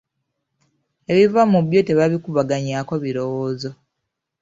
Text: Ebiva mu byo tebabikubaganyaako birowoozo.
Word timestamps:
Ebiva 1.11 1.41
mu 1.51 1.59
byo 1.67 1.79
tebabikubaganyaako 1.87 2.93
birowoozo. 3.03 3.69